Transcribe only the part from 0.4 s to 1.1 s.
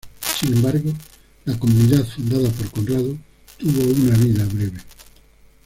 embargo,